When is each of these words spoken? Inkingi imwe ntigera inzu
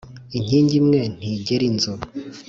Inkingi 0.37 0.75
imwe 0.81 1.01
ntigera 1.17 1.63
inzu 1.69 1.93